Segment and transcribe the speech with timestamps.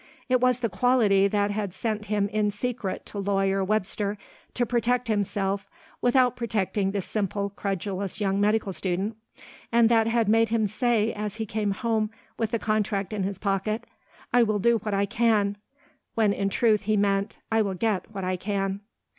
[0.29, 4.17] It was the quality that had sent him in secret to Lawyer Webster
[4.55, 5.69] to protect himself
[6.01, 9.15] without protecting the simple credulous young medical student,
[9.71, 13.37] and that had made him say as he came home with the contract in his
[13.37, 13.83] pocket,
[14.33, 15.57] "I will do what I can,"
[16.15, 18.79] when in truth he meant, "I will get what I can."